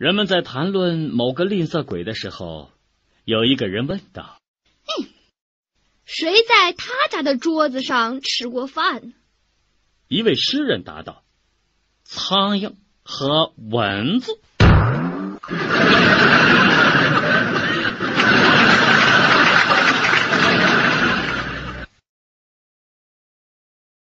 [0.00, 2.72] 人们在谈论某个吝啬鬼的时候
[3.26, 4.40] 有一个人问道
[6.06, 9.12] 谁在他家的桌子上吃过饭？
[10.08, 11.22] 一位诗人答道
[12.02, 14.40] 苍蝇和蚊子。